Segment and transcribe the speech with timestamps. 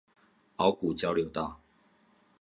[0.57, 1.59] 鰲鼓交流道